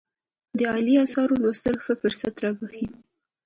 د 0.57 0.59
عالي 0.71 0.95
آثارو 1.05 1.41
لوستل 1.43 1.75
ښه 1.83 1.93
فرصت 2.01 2.33
رابخښي. 2.43 2.85